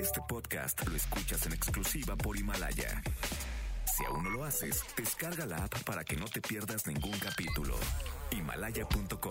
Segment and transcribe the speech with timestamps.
[0.00, 3.02] Este podcast lo escuchas en exclusiva por Himalaya.
[3.84, 7.74] Si aún no lo haces, descarga la app para que no te pierdas ningún capítulo.
[8.30, 9.30] Himalaya.com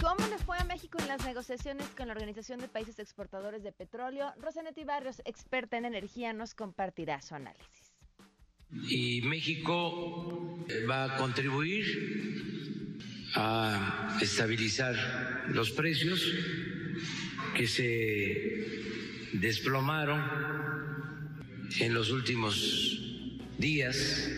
[0.00, 3.72] ¿Cómo le fue a México en las negociaciones con la Organización de Países Exportadores de
[3.72, 4.32] Petróleo?
[4.40, 7.92] Rosanetti Barrios, experta en energía, nos compartirá su análisis.
[8.88, 11.84] Y México va a contribuir
[13.34, 14.94] a estabilizar
[15.48, 16.20] los precios
[17.58, 20.22] que se desplomaron
[21.80, 22.54] en los últimos
[23.58, 24.30] días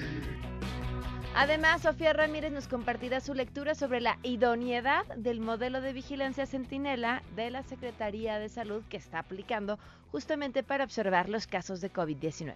[1.34, 7.22] Además, Sofía Ramírez nos compartirá su lectura sobre la idoneidad del modelo de vigilancia centinela
[7.36, 9.78] de la Secretaría de Salud que está aplicando
[10.10, 12.54] justamente para observar los casos de COVID-19.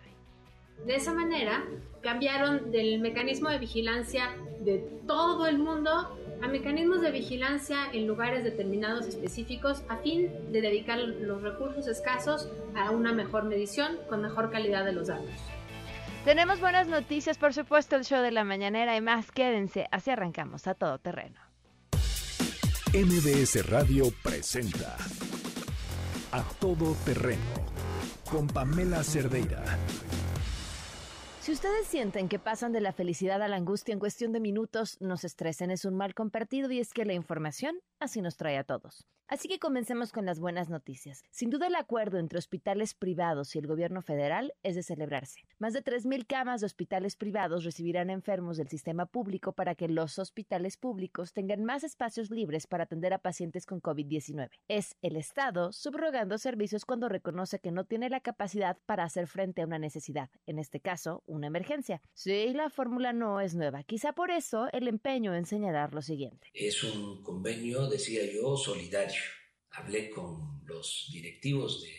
[0.86, 1.64] De esa manera,
[2.02, 8.44] cambiaron del mecanismo de vigilancia de todo el mundo a mecanismos de vigilancia en lugares
[8.44, 14.50] determinados específicos a fin de dedicar los recursos escasos a una mejor medición con mejor
[14.50, 15.30] calidad de los datos.
[16.26, 19.32] Tenemos buenas noticias, por supuesto, el show de la mañanera y más.
[19.32, 21.40] Quédense, así arrancamos a todo terreno.
[22.92, 24.96] MBS Radio presenta
[26.30, 27.40] A Todo Terreno
[28.30, 29.64] con Pamela Cerdeira.
[31.44, 34.96] Si ustedes sienten que pasan de la felicidad a la angustia en cuestión de minutos,
[35.00, 38.56] no se estresen, es un mal compartido y es que la información así nos trae
[38.56, 39.06] a todos.
[39.26, 41.24] Así que comencemos con las buenas noticias.
[41.30, 45.46] Sin duda el acuerdo entre hospitales privados y el gobierno federal es de celebrarse.
[45.58, 50.18] Más de 3.000 camas de hospitales privados recibirán enfermos del sistema público para que los
[50.18, 54.50] hospitales públicos tengan más espacios libres para atender a pacientes con COVID-19.
[54.68, 59.62] Es el Estado subrogando servicios cuando reconoce que no tiene la capacidad para hacer frente
[59.62, 62.02] a una necesidad, en este caso, una emergencia.
[62.12, 63.84] Sí, la fórmula no es nueva.
[63.84, 66.48] Quizá por eso el empeño en señalar lo siguiente.
[66.52, 69.13] Es un convenio, decía yo, solidario
[69.76, 71.94] hablé con los directivos de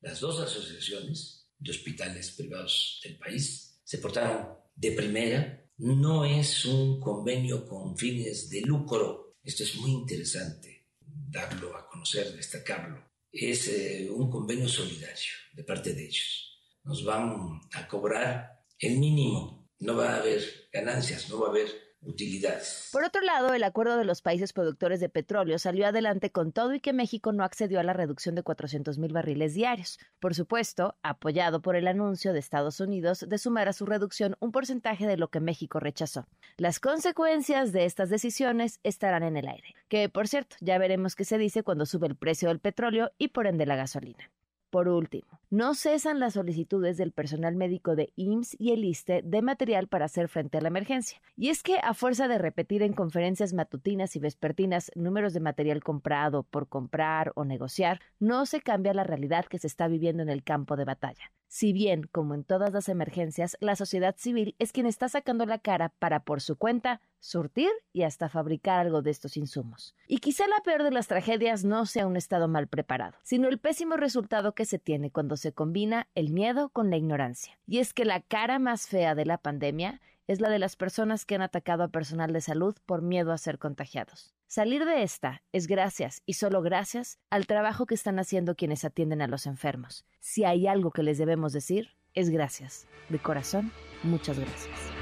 [0.00, 3.80] las dos asociaciones de hospitales privados del país.
[3.84, 5.56] Se portaron de primera.
[5.78, 9.36] No es un convenio con fines de lucro.
[9.42, 13.10] Esto es muy interesante darlo a conocer, destacarlo.
[13.32, 16.58] Es eh, un convenio solidario de parte de ellos.
[16.84, 19.70] Nos van a cobrar el mínimo.
[19.78, 22.88] No va a haber ganancias, no va a haber utilidades.
[22.92, 26.74] Por otro lado, el acuerdo de los países productores de petróleo salió adelante con todo
[26.74, 29.98] y que México no accedió a la reducción de 400 mil barriles diarios.
[30.18, 34.52] Por supuesto, apoyado por el anuncio de Estados Unidos de sumar a su reducción un
[34.52, 36.26] porcentaje de lo que México rechazó.
[36.56, 41.24] Las consecuencias de estas decisiones estarán en el aire, que por cierto, ya veremos qué
[41.24, 44.30] se dice cuando sube el precio del petróleo y por ende la gasolina.
[44.70, 49.42] Por último, no cesan las solicitudes del personal médico de IMSS y el ISTE de
[49.42, 51.20] material para hacer frente a la emergencia.
[51.36, 55.82] Y es que, a fuerza de repetir en conferencias matutinas y vespertinas números de material
[55.82, 60.28] comprado por comprar o negociar, no se cambia la realidad que se está viviendo en
[60.28, 61.32] el campo de batalla.
[61.52, 65.58] Si bien, como en todas las emergencias, la sociedad civil es quien está sacando la
[65.58, 69.96] cara para, por su cuenta, surtir y hasta fabricar algo de estos insumos.
[70.06, 73.58] Y quizá la peor de las tragedias no sea un Estado mal preparado, sino el
[73.58, 77.58] pésimo resultado que se tiene cuando se combina el miedo con la ignorancia.
[77.66, 80.00] Y es que la cara más fea de la pandemia
[80.30, 83.38] es la de las personas que han atacado a personal de salud por miedo a
[83.38, 84.32] ser contagiados.
[84.46, 89.22] Salir de esta es gracias y solo gracias al trabajo que están haciendo quienes atienden
[89.22, 90.04] a los enfermos.
[90.20, 92.86] Si hay algo que les debemos decir, es gracias.
[93.08, 93.72] De corazón,
[94.04, 94.99] muchas gracias.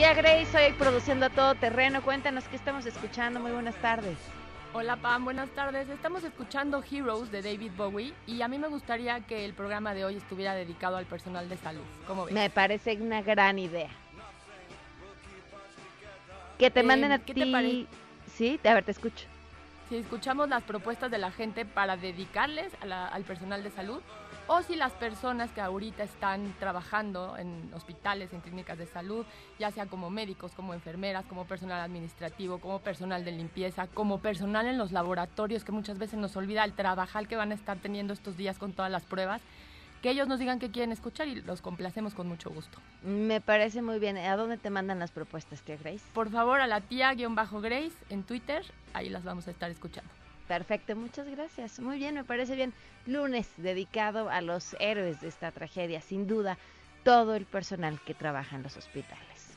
[0.00, 2.00] Y a Grace hoy produciendo a todo terreno.
[2.00, 3.38] Cuéntanos qué estamos escuchando.
[3.38, 4.16] Muy buenas tardes.
[4.72, 5.90] Hola Pam, buenas tardes.
[5.90, 10.06] Estamos escuchando Heroes de David Bowie y a mí me gustaría que el programa de
[10.06, 11.82] hoy estuviera dedicado al personal de salud.
[12.06, 12.32] ¿Cómo ves?
[12.32, 13.90] Me parece una gran idea.
[16.58, 17.40] Que te Eh, manden a ¿qué ti.
[17.44, 17.86] te pare-
[18.34, 19.26] Sí, a ver, te escucho.
[19.90, 24.00] Si escuchamos las propuestas de la gente para dedicarles a la- al personal de salud
[24.52, 29.24] o si las personas que ahorita están trabajando en hospitales, en clínicas de salud,
[29.60, 34.66] ya sea como médicos, como enfermeras, como personal administrativo, como personal de limpieza, como personal
[34.66, 38.12] en los laboratorios, que muchas veces nos olvida el trabajar que van a estar teniendo
[38.12, 39.40] estos días con todas las pruebas,
[40.02, 42.80] que ellos nos digan qué quieren escuchar y los complacemos con mucho gusto.
[43.04, 44.18] Me parece muy bien.
[44.18, 46.02] ¿A dónde te mandan las propuestas, tía Grace?
[46.12, 48.64] Por favor, a la tía-grace en Twitter,
[48.94, 50.10] ahí las vamos a estar escuchando.
[50.50, 51.78] Perfecto, muchas gracias.
[51.78, 52.72] Muy bien, me parece bien.
[53.06, 56.58] Lunes dedicado a los héroes de esta tragedia, sin duda,
[57.04, 59.56] todo el personal que trabaja en los hospitales.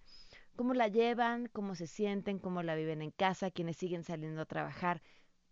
[0.57, 1.47] ¿Cómo la llevan?
[1.47, 2.39] ¿Cómo se sienten?
[2.39, 3.51] ¿Cómo la viven en casa?
[3.51, 5.01] ¿Quiénes siguen saliendo a trabajar?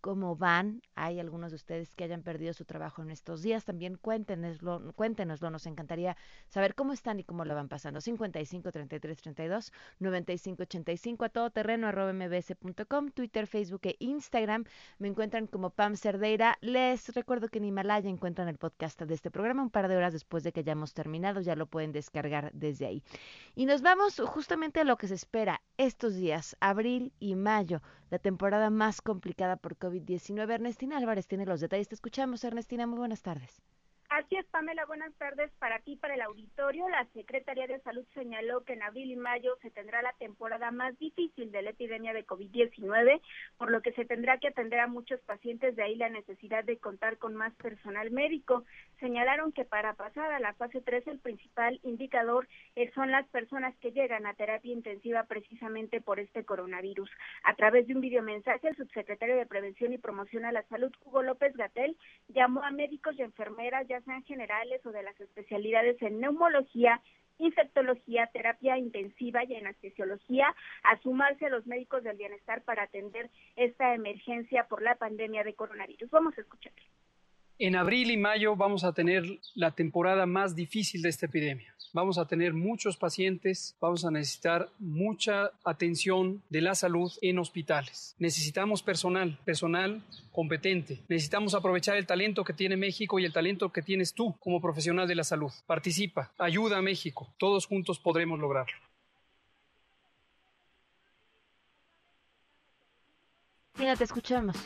[0.00, 0.82] Cómo van.
[0.94, 3.64] Hay algunos de ustedes que hayan perdido su trabajo en estos días.
[3.64, 5.50] También cuéntenoslo, cuéntenoslo.
[5.50, 6.16] Nos encantaría
[6.48, 8.00] saber cómo están y cómo lo van pasando.
[8.00, 14.64] 55 33 32 95 85 a todo terreno arroba mbs.com, Twitter, Facebook e Instagram.
[14.98, 16.58] Me encuentran como Pam Cerdeira.
[16.60, 20.12] Les recuerdo que en Himalaya encuentran el podcast de este programa un par de horas
[20.12, 21.40] después de que hayamos terminado.
[21.40, 23.02] Ya lo pueden descargar desde ahí.
[23.54, 28.18] Y nos vamos justamente a lo que se espera estos días, abril y mayo, la
[28.18, 30.52] temporada más complicada por COVID-19.
[30.52, 31.88] Ernestina Álvarez tiene los detalles.
[31.88, 32.86] Te escuchamos, Ernestina.
[32.86, 33.62] Muy buenas tardes.
[34.10, 36.88] Así es, Pamela, buenas tardes para ti, para el auditorio.
[36.88, 40.98] La Secretaría de Salud señaló que en abril y mayo se tendrá la temporada más
[40.98, 43.20] difícil de la epidemia de COVID-19,
[43.56, 46.78] por lo que se tendrá que atender a muchos pacientes, de ahí la necesidad de
[46.78, 48.64] contar con más personal médico.
[48.98, 52.48] Señalaron que para pasar a la fase 3 el principal indicador
[52.96, 57.08] son las personas que llegan a terapia intensiva precisamente por este coronavirus.
[57.44, 61.22] A través de un videomensaje, el subsecretario de Prevención y Promoción a la Salud, Hugo
[61.22, 61.96] López Gatel,
[62.26, 67.00] llamó a médicos y enfermeras, ya sean generales o de las especialidades en neumología,
[67.38, 73.94] infectología, terapia intensiva y anestesiología, a sumarse a los médicos del bienestar para atender esta
[73.94, 76.10] emergencia por la pandemia de coronavirus.
[76.10, 76.72] Vamos a escuchar.
[77.62, 81.74] En abril y mayo vamos a tener la temporada más difícil de esta epidemia.
[81.92, 88.16] Vamos a tener muchos pacientes, vamos a necesitar mucha atención de la salud en hospitales.
[88.18, 90.02] Necesitamos personal, personal
[90.32, 91.00] competente.
[91.06, 95.06] Necesitamos aprovechar el talento que tiene México y el talento que tienes tú como profesional
[95.06, 95.52] de la salud.
[95.66, 97.28] Participa, ayuda a México.
[97.36, 98.78] Todos juntos podremos lograrlo.
[103.76, 104.56] Mira, te escuchamos.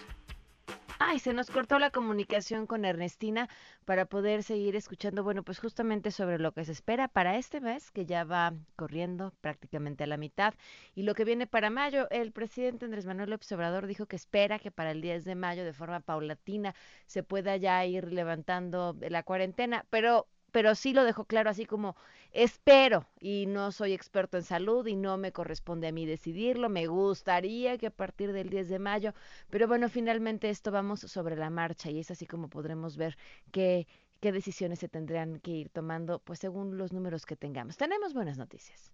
[0.98, 3.48] Ay, se nos cortó la comunicación con Ernestina
[3.84, 7.90] para poder seguir escuchando, bueno, pues justamente sobre lo que se espera para este mes,
[7.90, 10.54] que ya va corriendo prácticamente a la mitad,
[10.94, 12.08] y lo que viene para mayo.
[12.10, 15.64] El presidente Andrés Manuel López Obrador dijo que espera que para el 10 de mayo,
[15.64, 16.74] de forma paulatina,
[17.06, 21.96] se pueda ya ir levantando la cuarentena, pero pero sí lo dejó claro así como
[22.30, 26.86] espero y no soy experto en salud y no me corresponde a mí decidirlo, me
[26.86, 29.14] gustaría que a partir del 10 de mayo,
[29.50, 33.18] pero bueno, finalmente esto vamos sobre la marcha y es así como podremos ver
[33.50, 33.88] qué,
[34.20, 37.76] qué decisiones se tendrán que ir tomando pues según los números que tengamos.
[37.76, 38.92] Tenemos buenas noticias.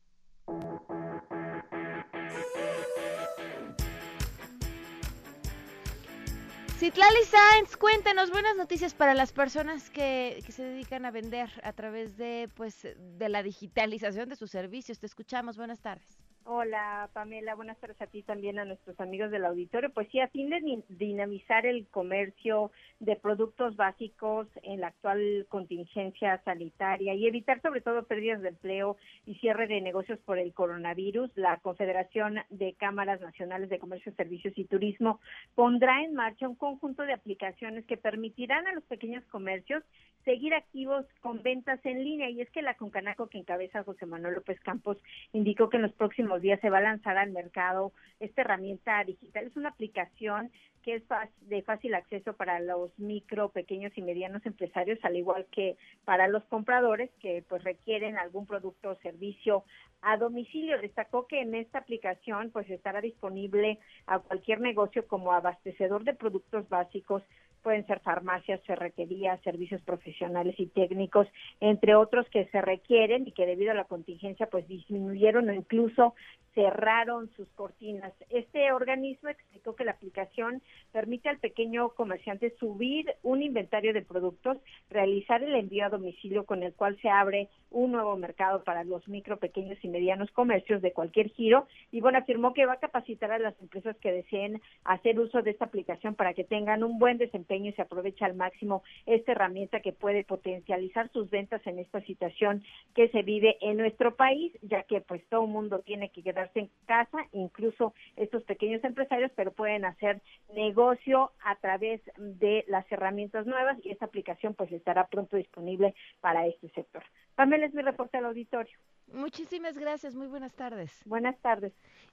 [6.81, 11.75] Citlali Sainz, cuéntenos buenas noticias para las personas que, que, se dedican a vender a
[11.75, 14.99] través de, pues, de la digitalización de sus servicios.
[14.99, 15.59] Te escuchamos.
[15.59, 16.17] Buenas tardes.
[16.45, 19.91] Hola Pamela, buenas tardes a ti también a nuestros amigos del auditorio.
[19.93, 26.41] Pues sí, a fin de dinamizar el comercio de productos básicos en la actual contingencia
[26.45, 28.97] sanitaria y evitar sobre todo pérdidas de empleo
[29.27, 34.55] y cierre de negocios por el coronavirus, la Confederación de Cámaras Nacionales de Comercio, Servicios
[34.57, 35.21] y Turismo
[35.55, 39.85] pondrá en marcha un conjunto de aplicaciones que permitirán a los pequeños comercios
[40.25, 42.31] seguir activos con ventas en línea.
[42.31, 44.99] Y es que la Concanaco que encabeza José Manuel López Campos
[45.33, 49.47] indicó que en los próximos días se va a lanzar al mercado esta herramienta digital.
[49.47, 50.51] Es una aplicación
[50.83, 51.03] que es
[51.43, 56.45] de fácil acceso para los micro, pequeños y medianos empresarios, al igual que para los
[56.45, 59.65] compradores que pues requieren algún producto o servicio
[60.03, 60.81] a domicilio.
[60.81, 66.69] Destacó que en esta aplicación pues estará disponible a cualquier negocio como abastecedor de productos
[66.69, 67.23] básicos,
[67.63, 71.27] pueden ser farmacias, ferreterías, servicios profesionales y técnicos,
[71.61, 76.15] entre otros que se requieren y que debido a la contingencia pues disminuyeron o incluso
[76.55, 78.13] cerraron sus cortinas.
[78.29, 84.59] Este organismo explicó que la aplicación permite al pequeño comerciante subir un inventario de productos,
[84.89, 89.07] realizar el envío a domicilio con el cual se abre un nuevo mercado para los
[89.09, 91.67] micro, pequeños y medianos comercios de cualquier giro.
[91.93, 95.53] Y bueno, afirmó que va a capacitar a las empresas que deseen hacer uso de
[95.53, 99.81] esta aplicación para que tengan un buen desempeño y se aproveche al máximo esta herramienta
[99.81, 102.65] que puede potencializar sus ventas en esta situación
[102.95, 106.40] que se vive en nuestro país, ya que pues todo el mundo tiene que quedar
[106.41, 110.23] quedarse en casa, incluso estos pequeños empresarios, pero pueden hacer
[110.55, 116.47] negocio a través de las herramientas nuevas y esta aplicación pues estará pronto disponible para
[116.47, 117.03] este sector.
[117.35, 118.77] Pamela es mi reporte al auditorio.
[119.13, 121.03] Muchísimas gracias, muy buenas tardes.
[121.05, 121.73] Buenas tardes.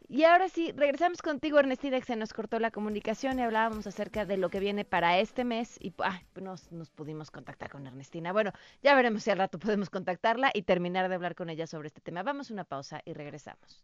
[0.10, 4.25] Y ahora sí, regresamos contigo, Ernestina, que se nos cortó la comunicación y hablábamos acerca
[4.25, 8.34] de lo que viene para este mes y ah, nos, nos pudimos contactar con Ernestina.
[8.34, 11.88] Bueno, ya veremos si al rato podemos contactarla y terminar de hablar con ella sobre
[11.88, 12.24] este tema.
[12.24, 13.84] Vamos a una pausa y regresamos.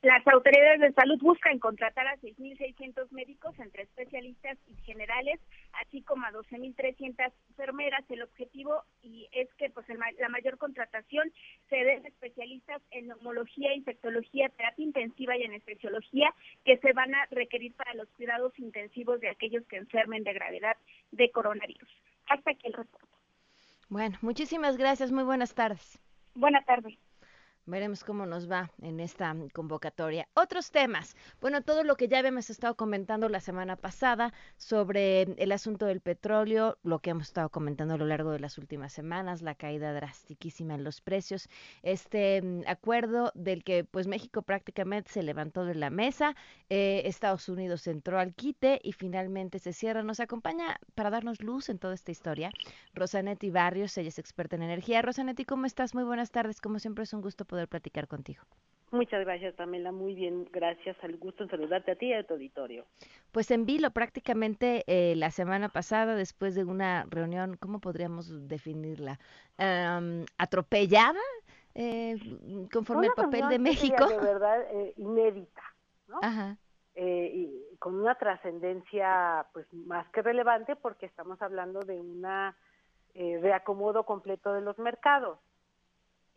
[0.02, 5.38] Las autoridades de salud buscan contratar a 6.600 médicos entre especialistas y generales,
[5.84, 8.02] así como a 12.300 enfermeras.
[8.08, 11.30] El objetivo y es que pues el, la mayor contratación
[11.68, 16.32] se dé a especialistas en neumología, infectología, terapia intensiva y anestesiología
[16.64, 20.78] que se van a requerir para los cuidados intensivos de aquellos que enfermen de gravedad
[21.12, 21.90] de coronavirus.
[22.26, 23.06] Hasta aquí el reporte.
[23.90, 25.12] Bueno, muchísimas gracias.
[25.12, 25.98] Muy buenas tardes.
[26.34, 26.96] Buenas tardes.
[27.66, 30.28] Veremos cómo nos va en esta convocatoria.
[30.34, 31.16] Otros temas.
[31.40, 36.00] Bueno, todo lo que ya habíamos estado comentando la semana pasada sobre el asunto del
[36.00, 39.92] petróleo, lo que hemos estado comentando a lo largo de las últimas semanas, la caída
[39.92, 41.48] drastiquísima en los precios,
[41.82, 46.34] este mm, acuerdo del que pues México prácticamente se levantó de la mesa,
[46.68, 50.02] eh, Estados Unidos entró al quite y finalmente se cierra.
[50.02, 52.50] Nos acompaña para darnos luz en toda esta historia
[52.94, 55.02] Rosanetti Barrios, ella es experta en energía.
[55.02, 55.94] Rosanetti, ¿cómo estás?
[55.94, 56.60] Muy buenas tardes.
[56.60, 58.42] Como siempre es un gusto poder platicar contigo.
[58.92, 59.92] Muchas gracias, Pamela.
[59.92, 60.96] Muy bien, gracias.
[61.02, 62.86] Al gusto en saludarte a ti y a tu auditorio.
[63.30, 69.20] Pues en vilo, prácticamente eh, la semana pasada, después de una reunión, ¿cómo podríamos definirla?
[69.58, 71.20] Um, ¿Atropellada?
[71.74, 72.18] Eh,
[72.72, 74.08] conforme el papel de México.
[74.08, 75.62] De verdad, eh, inédita,
[76.08, 76.18] ¿no?
[76.22, 76.56] Ajá.
[76.96, 82.56] Eh, y con una trascendencia, pues más que relevante, porque estamos hablando de una
[83.12, 85.38] reacomodo completo de los mercados.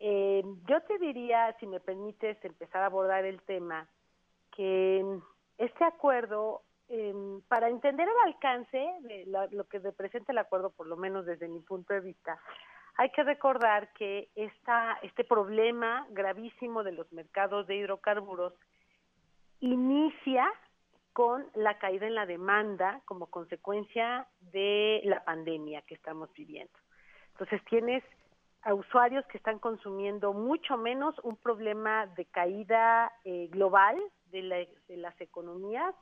[0.06, 3.88] Eh, yo te diría, si me permites empezar a abordar el tema,
[4.54, 5.02] que
[5.56, 7.14] este acuerdo, eh,
[7.48, 11.48] para entender el alcance de la, lo que representa el acuerdo, por lo menos desde
[11.48, 12.38] mi punto de vista,
[12.96, 18.52] hay que recordar que esta, este problema gravísimo de los mercados de hidrocarburos
[19.60, 20.52] inicia
[21.14, 26.78] con la caída en la demanda como consecuencia de la pandemia que estamos viviendo.
[27.32, 28.04] Entonces tienes
[28.64, 33.96] a usuarios que están consumiendo mucho menos un problema de caída eh, global
[34.32, 35.94] de, la, de, las economías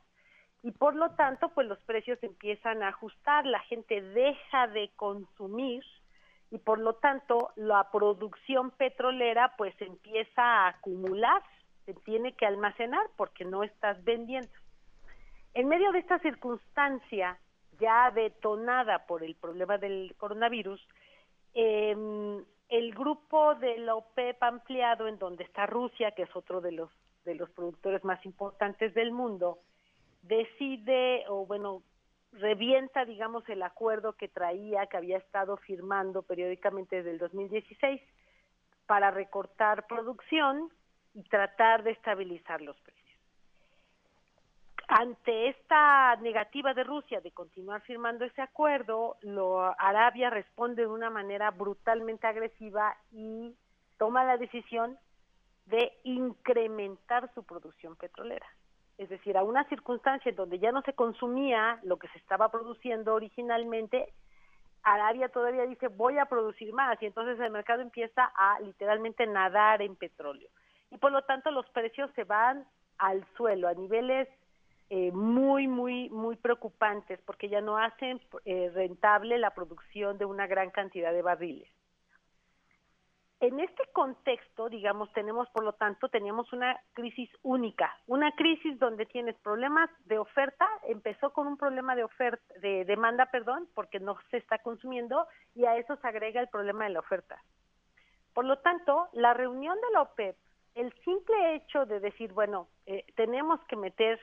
[0.61, 5.83] y por lo tanto pues los precios empiezan a ajustar, la gente deja de consumir
[6.51, 11.43] y por lo tanto la producción petrolera pues empieza a acumular,
[11.85, 14.49] se tiene que almacenar porque no estás vendiendo.
[15.53, 17.37] En medio de esta circunstancia
[17.79, 20.79] ya detonada por el problema del coronavirus,
[21.55, 21.95] eh,
[22.69, 26.89] el grupo de la OPEP ampliado, en donde está Rusia, que es otro de los,
[27.25, 29.59] de los productores más importantes del mundo,
[30.23, 31.83] decide, o bueno,
[32.31, 38.01] revienta, digamos, el acuerdo que traía, que había estado firmando periódicamente desde el 2016
[38.85, 40.69] para recortar producción
[41.13, 43.02] y tratar de estabilizar los precios.
[44.95, 51.09] Ante esta negativa de Rusia de continuar firmando ese acuerdo, lo, Arabia responde de una
[51.09, 53.55] manera brutalmente agresiva y
[53.97, 54.99] toma la decisión
[55.65, 58.45] de incrementar su producción petrolera.
[58.99, 62.49] Es decir, a una circunstancia en donde ya no se consumía lo que se estaba
[62.49, 64.13] produciendo originalmente,
[64.83, 69.81] Arabia todavía dice voy a producir más y entonces el mercado empieza a literalmente nadar
[69.81, 70.49] en petróleo.
[70.91, 72.67] Y por lo tanto los precios se van
[72.99, 74.29] al suelo a niveles
[74.89, 80.47] eh, muy, muy, muy preocupantes porque ya no hacen eh, rentable la producción de una
[80.47, 81.69] gran cantidad de barriles.
[83.43, 89.05] En este contexto, digamos, tenemos, por lo tanto, teníamos una crisis única, una crisis donde
[89.05, 94.17] tienes problemas de oferta, empezó con un problema de oferta, de demanda, perdón, porque no
[94.31, 97.43] se está consumiendo, y a eso se agrega el problema de la oferta.
[98.33, 100.37] Por lo tanto, la reunión de la OPEP,
[100.75, 104.21] el simple hecho de decir, bueno, eh, tenemos que meter,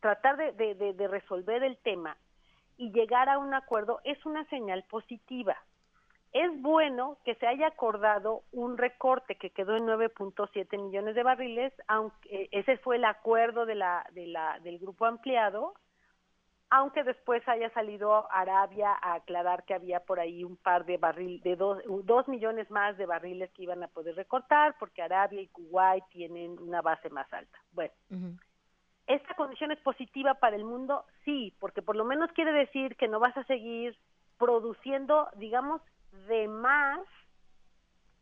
[0.00, 2.16] tratar de resolver el tema
[2.76, 5.56] y llegar a un acuerdo, es una señal positiva
[6.32, 11.72] es bueno que se haya acordado un recorte que quedó en 9.7 millones de barriles,
[11.86, 15.74] aunque ese fue el acuerdo de la, de la, del grupo ampliado,
[16.70, 21.42] aunque después haya salido Arabia a aclarar que había por ahí un par de barriles,
[21.42, 25.48] de dos, dos millones más de barriles que iban a poder recortar, porque Arabia y
[25.48, 27.58] Kuwait tienen una base más alta.
[27.72, 27.94] Bueno,
[29.08, 31.04] ¿esta condición es positiva para el mundo?
[31.24, 33.96] Sí, porque por lo menos quiere decir que no vas a seguir
[34.38, 35.82] produciendo, digamos,
[36.28, 37.00] de más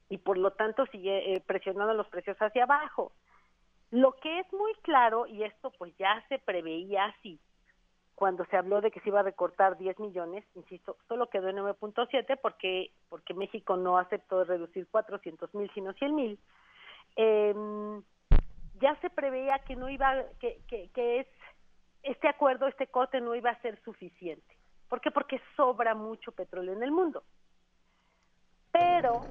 [0.09, 3.13] y por lo tanto sigue eh, presionando los precios hacia abajo.
[3.91, 7.39] Lo que es muy claro, y esto pues ya se preveía así,
[8.17, 11.59] cuando se habló de que se iba a recortar 10 millones, insisto, solo quedó en
[11.59, 16.39] 9.7 porque, porque México no aceptó reducir 400 mil, sino 100 mil.
[17.15, 18.03] Em,
[18.81, 21.27] ya se preveía que no iba, que, que, es,
[22.03, 24.57] este acuerdo, este corte no iba a ser suficiente.
[24.89, 25.11] ¿Por qué?
[25.11, 27.23] Porque sobra mucho petróleo en el mundo
[28.77, 29.23] pero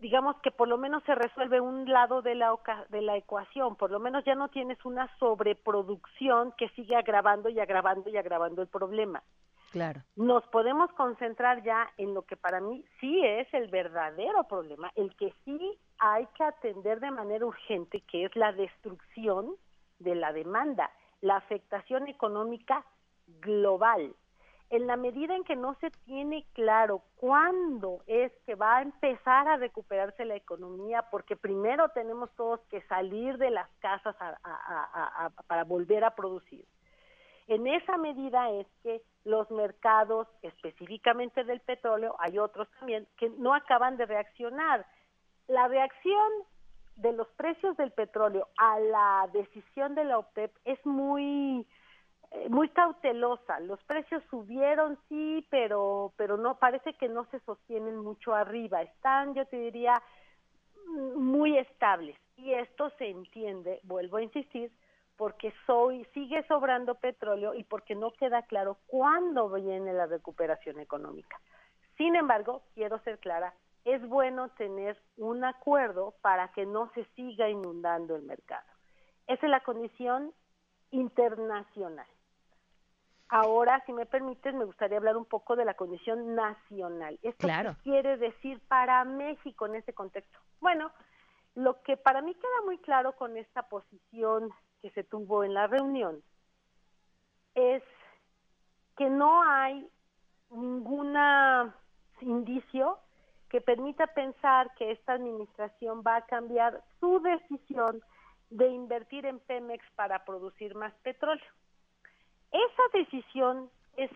[0.00, 2.56] digamos que por lo menos se resuelve un lado de la,
[2.88, 7.60] de la ecuación, por lo menos ya no tienes una sobreproducción que sigue agravando y
[7.60, 9.22] agravando y agravando el problema.
[9.70, 10.00] Claro.
[10.16, 15.14] Nos podemos concentrar ya en lo que para mí sí es el verdadero problema, el
[15.16, 19.54] que sí hay que atender de manera urgente, que es la destrucción
[19.98, 22.84] de la demanda, la afectación económica
[23.40, 24.14] global
[24.70, 29.48] en la medida en que no se tiene claro cuándo es que va a empezar
[29.48, 34.14] a recuperarse la economía, porque primero tenemos todos que salir de las casas
[35.46, 36.66] para volver a producir.
[37.48, 43.54] En esa medida es que los mercados, específicamente del petróleo, hay otros también, que no
[43.54, 44.86] acaban de reaccionar.
[45.48, 46.30] La reacción
[46.96, 51.66] de los precios del petróleo a la decisión de la OPEP es muy
[52.30, 53.58] eh, muy cautelosa.
[53.60, 58.82] Los precios subieron, sí, pero, pero no, parece que no se sostienen mucho arriba.
[58.82, 60.02] Están, yo te diría,
[60.86, 62.18] mm, muy estables.
[62.36, 64.70] Y esto se entiende, vuelvo a insistir,
[65.18, 71.38] porque soy, sigue sobrando petróleo y porque no queda claro cuándo viene la recuperación económica.
[71.96, 73.52] Sin embargo, quiero ser clara,
[73.84, 78.64] es bueno tener un acuerdo para que no se siga inundando el mercado.
[79.26, 80.32] Esa es la condición
[80.92, 82.06] internacional.
[83.28, 87.18] Ahora, si me permites, me gustaría hablar un poco de la condición nacional.
[87.22, 90.38] ¿Esto qué quiere decir para México en este contexto?
[90.60, 90.92] Bueno,
[91.56, 94.50] lo que para mí queda muy claro con esta posición
[94.80, 96.22] que se tuvo en la reunión
[97.54, 97.82] es
[98.96, 99.86] que no hay
[100.50, 101.16] ningún
[102.20, 102.98] indicio
[103.48, 108.02] que permita pensar que esta administración va a cambiar su decisión
[108.50, 111.44] de invertir en Pemex para producir más petróleo.
[112.50, 114.10] Esa decisión es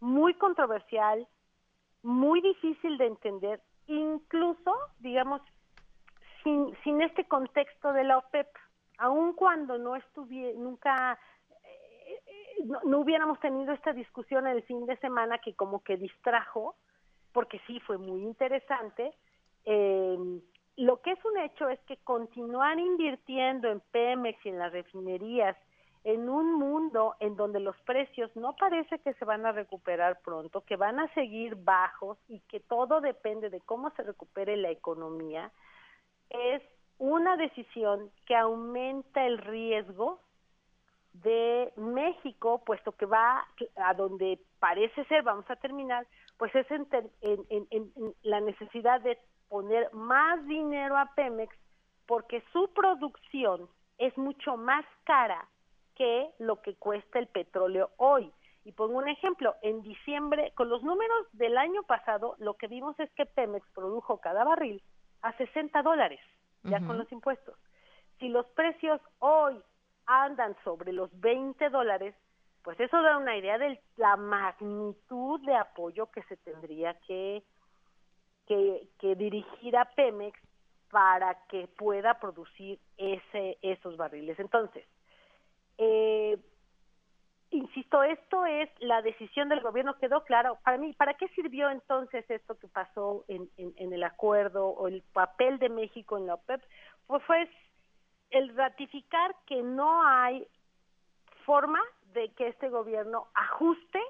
[0.00, 1.26] muy controversial,
[2.02, 5.40] muy difícil de entender, incluso, digamos,
[6.42, 8.46] sin, sin este contexto de la OPEP,
[8.98, 11.18] aun cuando no estuviera, nunca,
[11.64, 16.76] eh, no, hubiéramos tenido esta discusión el fin de semana que como que distrajo,
[17.32, 19.12] porque sí fue muy interesante,
[19.64, 20.16] eh,
[20.76, 25.56] lo que es un hecho es que continuar invirtiendo en Pemex y en las refinerías
[26.04, 30.60] en un mundo en donde los precios no parece que se van a recuperar pronto,
[30.60, 35.50] que van a seguir bajos y que todo depende de cómo se recupere la economía,
[36.28, 36.62] es
[36.98, 40.20] una decisión que aumenta el riesgo
[41.12, 46.84] de México, puesto que va a donde parece ser, vamos a terminar, pues es en,
[48.22, 51.54] la necesidad de poner más dinero a Pemex
[52.06, 55.48] porque su producción es mucho más cara
[55.94, 58.32] que lo que cuesta el petróleo hoy.
[58.64, 62.98] Y pongo un ejemplo, en diciembre, con los números del año pasado, lo que vimos
[62.98, 64.82] es que Pemex produjo cada barril
[65.22, 66.20] a 60 dólares,
[66.64, 67.56] ya con los impuestos.
[68.18, 69.62] Si los precios hoy
[70.06, 72.14] andan sobre los 20 dólares,
[72.62, 77.42] pues eso da una idea de la magnitud de apoyo que se tendría que,
[78.46, 80.38] que, que dirigir a Pemex
[80.90, 84.38] para que pueda producir ese, esos barriles.
[84.38, 84.86] Entonces,
[85.76, 86.38] eh,
[87.54, 90.58] insisto, esto es la decisión del gobierno, quedó claro.
[90.64, 95.02] Para mí, ¿para qué sirvió entonces esto que pasó en, en, el acuerdo o el
[95.12, 96.62] papel de México en la OPEP?
[97.06, 97.48] Pues fue
[98.30, 100.46] el ratificar que no hay
[101.44, 101.80] forma
[102.12, 104.00] de que este gobierno ajuste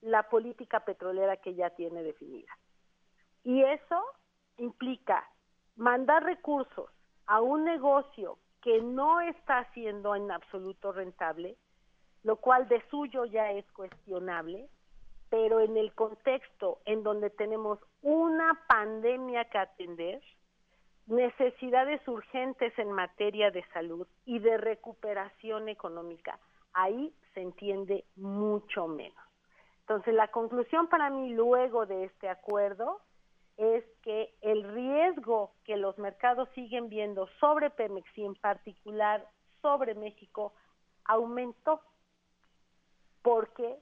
[0.00, 2.52] la política petrolera que ya tiene definida.
[3.42, 4.02] Y eso
[4.58, 5.28] implica
[5.76, 6.90] mandar recursos
[7.26, 11.56] a un negocio que no está siendo en absoluto rentable,
[12.24, 14.68] lo cual de suyo ya es cuestionable,
[15.30, 20.22] pero en el contexto en donde tenemos una pandemia que atender,
[21.06, 26.38] necesidades urgentes en materia de salud y de recuperación económica,
[26.72, 29.22] ahí se entiende mucho menos.
[29.80, 33.02] Entonces, la conclusión para mí luego de este acuerdo
[33.58, 39.28] es que el riesgo que los mercados siguen viendo sobre Pemex y en particular
[39.60, 40.54] sobre México
[41.04, 41.82] aumentó
[43.24, 43.78] porque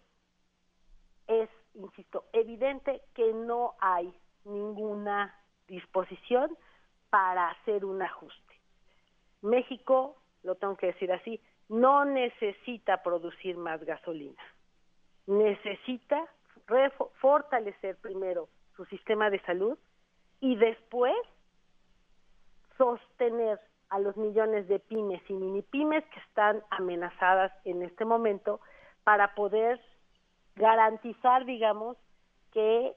[1.27, 5.35] es, insisto, evidente que no hay ninguna
[5.67, 6.57] disposición
[7.11, 8.55] para hacer un ajuste.
[9.43, 14.41] México, lo tengo que decir así, no necesita producir más gasolina.
[15.27, 16.25] Necesita
[17.21, 19.77] fortalecer primero su sistema de salud
[20.41, 21.17] y después
[22.79, 28.61] sostener a los millones de pymes y mini pymes que están amenazadas en este momento
[29.05, 29.81] para poder
[30.57, 31.97] garantizar, digamos,
[32.53, 32.93] que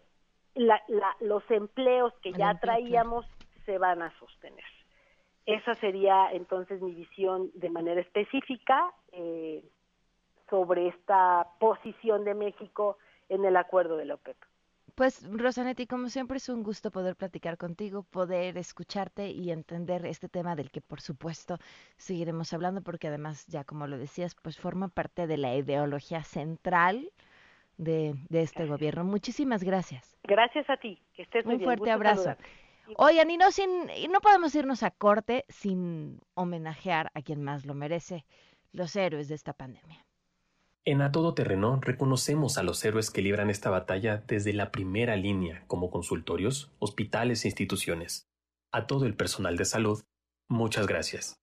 [1.20, 3.26] los empleos que ya traíamos
[3.66, 4.64] se van a sostener.
[5.46, 9.64] Esa sería entonces mi visión de manera específica eh,
[10.50, 12.98] sobre esta posición de México
[13.30, 14.38] en el acuerdo de la OPEP.
[14.96, 20.30] Pues Rosanetti, como siempre es un gusto poder platicar contigo, poder escucharte y entender este
[20.30, 21.60] tema del que por supuesto
[21.98, 27.12] seguiremos hablando porque además ya como lo decías, pues forma parte de la ideología central
[27.78, 29.04] de, este gobierno.
[29.04, 30.16] Muchísimas gracias.
[30.24, 32.38] Gracias a ti, que estés muy Un fuerte abrazo.
[32.96, 37.66] Oigan, y no, sin, y no podemos irnos a corte sin homenajear a quien más
[37.66, 38.26] lo merece,
[38.72, 40.05] los héroes de esta pandemia.
[40.88, 45.16] En A Todo Terreno reconocemos a los héroes que libran esta batalla desde la primera
[45.16, 48.28] línea, como consultorios, hospitales e instituciones.
[48.72, 50.04] A todo el personal de salud,
[50.48, 51.40] muchas gracias.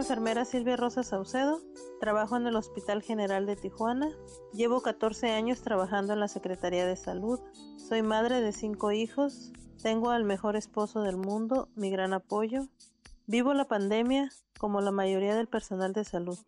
[0.00, 1.60] Enfermera Silvia Rosa Saucedo,
[2.00, 4.08] trabajo en el Hospital General de Tijuana,
[4.54, 7.38] llevo 14 años trabajando en la Secretaría de Salud,
[7.76, 12.66] soy madre de cinco hijos, tengo al mejor esposo del mundo, mi gran apoyo,
[13.26, 16.38] vivo la pandemia como la mayoría del personal de salud,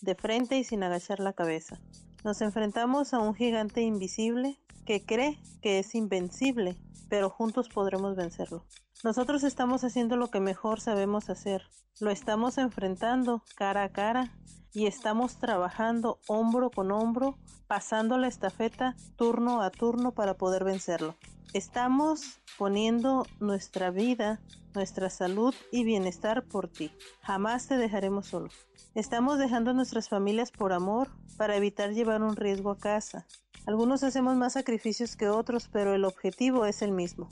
[0.00, 1.78] de frente y sin agachar la cabeza.
[2.24, 6.76] Nos enfrentamos a un gigante invisible que cree que es invencible,
[7.08, 8.64] pero juntos podremos vencerlo.
[9.04, 11.62] Nosotros estamos haciendo lo que mejor sabemos hacer.
[12.00, 14.32] Lo estamos enfrentando cara a cara
[14.72, 21.16] y estamos trabajando hombro con hombro, pasando la estafeta turno a turno para poder vencerlo.
[21.52, 24.40] Estamos poniendo nuestra vida,
[24.74, 26.90] nuestra salud y bienestar por ti.
[27.20, 28.48] Jamás te dejaremos solo.
[28.94, 33.26] Estamos dejando nuestras familias por amor para evitar llevar un riesgo a casa.
[33.64, 37.28] Algunos hacemos más sacrificios que otros, pero el objetivo es el mismo,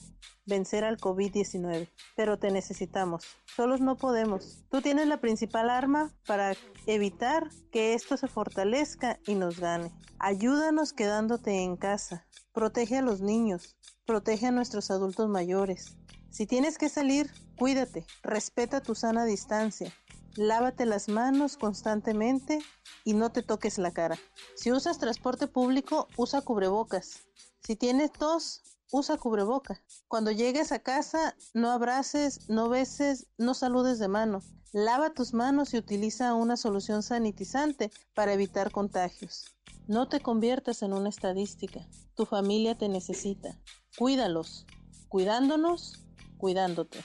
[0.46, 1.88] vencer al COVID-19.
[2.14, 3.24] Pero te necesitamos.
[3.56, 4.62] Solos no podemos.
[4.70, 6.54] Tú tienes la principal arma para
[6.86, 9.90] evitar que esto se fortalezca y nos gane.
[10.20, 12.26] Ayúdanos quedándote en casa.
[12.52, 13.76] Protege a los niños.
[14.06, 15.96] Protege a nuestros adultos mayores.
[16.30, 19.92] Si tienes que salir, cuídate, respeta tu sana distancia,
[20.36, 22.60] lávate las manos constantemente
[23.04, 24.18] y no te toques la cara.
[24.56, 27.20] Si usas transporte público, usa cubrebocas.
[27.62, 28.62] Si tienes tos,
[28.92, 29.82] usa cubreboca.
[30.08, 34.42] Cuando llegues a casa, no abraces, no beses, no saludes de mano.
[34.72, 39.46] Lava tus manos y utiliza una solución sanitizante para evitar contagios.
[39.86, 41.80] No te conviertas en una estadística.
[42.14, 43.58] Tu familia te necesita.
[43.98, 44.66] Cuídalos.
[45.08, 46.04] Cuidándonos,
[46.38, 47.04] cuidándote.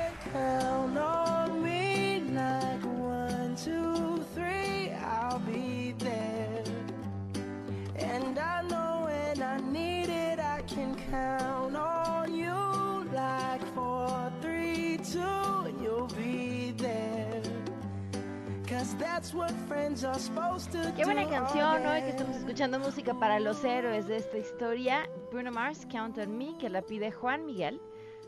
[23.31, 25.09] Para los héroes de esta historia.
[25.31, 27.79] Bruno Mars, Count on Me, que la pide Juan Miguel,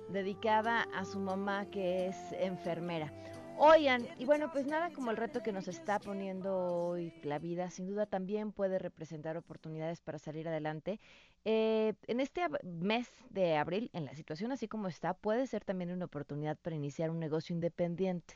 [0.07, 3.11] dedicada a su mamá que es enfermera.
[3.57, 7.69] Oigan, y bueno, pues nada como el reto que nos está poniendo hoy la vida,
[7.69, 10.99] sin duda también puede representar oportunidades para salir adelante.
[11.45, 15.91] Eh, en este mes de abril, en la situación así como está, puede ser también
[15.91, 18.35] una oportunidad para iniciar un negocio independiente.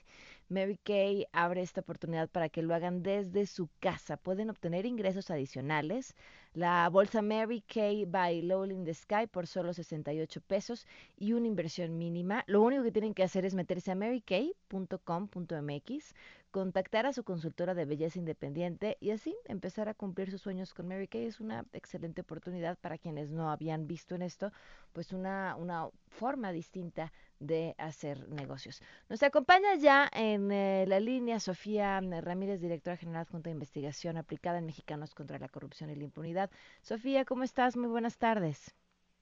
[0.50, 4.18] Mary Kay abre esta oportunidad para que lo hagan desde su casa.
[4.18, 6.16] Pueden obtener ingresos adicionales.
[6.58, 11.46] La bolsa Mary Kay by Lowell in the Sky por solo 68 pesos y una
[11.46, 12.44] inversión mínima.
[12.48, 16.16] Lo único que tienen que hacer es meterse a marykay.com.mx,
[16.50, 20.88] contactar a su consultora de belleza independiente y así empezar a cumplir sus sueños con
[20.88, 21.28] Mary Kay.
[21.28, 24.52] Es una excelente oportunidad para quienes no habían visto en esto,
[24.94, 28.82] pues una, una forma distinta de hacer negocios.
[29.10, 34.60] Nos acompaña ya en eh, la línea Sofía Ramírez, directora general Junta de Investigación aplicada
[34.60, 36.50] en Mexicanos contra la Corrupción y la Impunidad.
[36.82, 37.78] Sofía, ¿cómo estás?
[37.78, 38.76] Muy buenas tardes.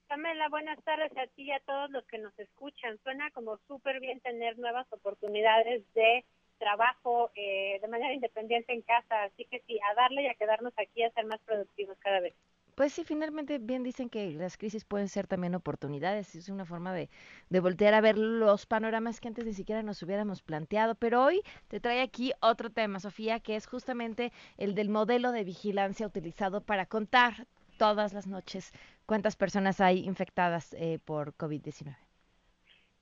[0.08, 2.98] Pamela, buenas tardes a ti y a todos los que nos escuchan.
[3.02, 6.24] Suena como súper bien tener nuevas oportunidades de
[6.58, 10.72] trabajo eh, de manera independiente en casa, así que sí, a darle y a quedarnos
[10.76, 12.34] aquí a ser más productivos cada vez.
[12.76, 16.92] Pues sí, finalmente bien dicen que las crisis pueden ser también oportunidades, es una forma
[16.92, 17.08] de,
[17.48, 21.40] de voltear a ver los panoramas que antes ni siquiera nos hubiéramos planteado, pero hoy
[21.68, 26.60] te trae aquí otro tema, Sofía, que es justamente el del modelo de vigilancia utilizado
[26.60, 27.46] para contar
[27.78, 28.74] todas las noches
[29.06, 31.96] cuántas personas hay infectadas eh, por COVID-19.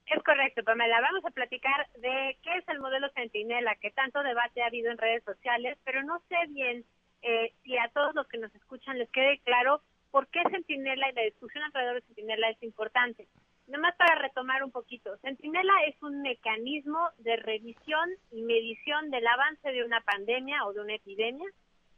[0.07, 1.01] Es correcto, Pamela.
[1.01, 4.99] Vamos a platicar de qué es el modelo Centinela, que tanto debate ha habido en
[4.99, 6.85] redes sociales, pero no sé bien
[7.25, 11.15] eh, si a todos los que nos escuchan les quede claro por qué Centinela y
[11.15, 13.27] la discusión alrededor de Centinela es importante.
[13.67, 19.73] Nomás para retomar un poquito, Centinela es un mecanismo de revisión y medición del avance
[19.73, 21.49] de una pandemia o de una epidemia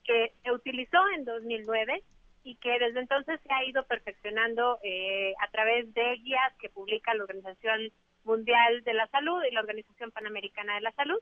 [0.04, 2.04] que se utilizó en 2009
[2.44, 7.12] y que desde entonces se ha ido perfeccionando eh, a través de guías que publica
[7.14, 7.90] la Organización
[8.22, 11.18] Mundial de la Salud y la Organización Panamericana de la Salud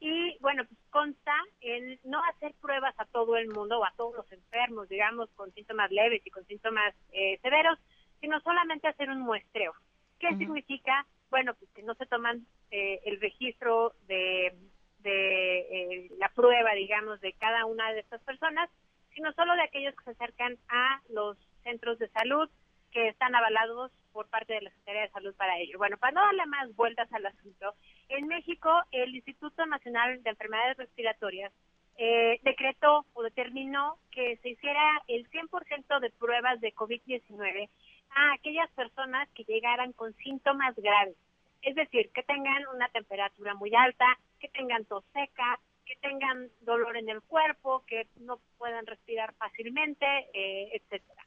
[0.00, 4.14] y bueno, pues consta en no hacer pruebas a todo el mundo o a todos
[4.16, 7.78] los enfermos, digamos, con síntomas leves y con síntomas eh, severos,
[8.20, 9.72] sino solamente hacer un muestreo.
[10.18, 11.06] ¿Qué significa?
[11.30, 14.54] Bueno, pues que no se toman eh, el registro de,
[15.00, 18.70] de eh, la prueba, digamos, de cada una de estas personas,
[19.14, 22.48] sino solo de aquellos que se acercan a los centros de salud
[22.90, 25.78] que están avalados por parte de la Secretaría de Salud para ello.
[25.78, 27.74] Bueno, para no darle más vueltas al asunto,
[28.08, 31.52] en México el Instituto Nacional de Enfermedades Respiratorias
[31.96, 37.68] eh, decretó o determinó que se hiciera el 100% de pruebas de COVID-19
[38.10, 41.16] a aquellas personas que llegaran con síntomas graves.
[41.62, 44.06] Es decir, que tengan una temperatura muy alta,
[44.40, 50.06] que tengan tos seca, que tengan dolor en el cuerpo, que no puedan respirar fácilmente,
[50.34, 51.24] eh, etcétera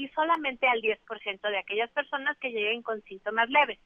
[0.00, 3.78] y solamente al 10% de aquellas personas que lleguen con síntomas leves.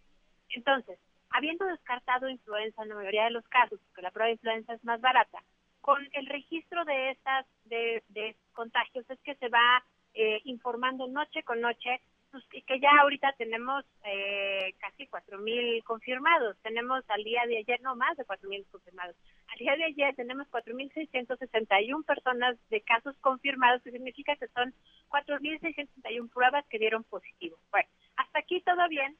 [0.50, 0.98] Entonces,
[1.34, 4.84] habiendo descartado influenza en la mayoría de los casos, porque la prueba de influenza es
[4.84, 5.42] más barata,
[5.80, 11.42] con el registro de estas de, de contagios es que se va eh, informando noche
[11.42, 16.56] con noche pues, y que ya ahorita tenemos eh, casi 4.000 confirmados.
[16.62, 19.16] Tenemos al día de ayer, no más de 4.000 confirmados.
[19.48, 24.72] Al día de ayer tenemos 4.661 personas de casos confirmados, que significa que son
[25.10, 27.58] 4.661 pruebas que dieron positivo.
[27.72, 29.16] Bueno, hasta aquí todo bien,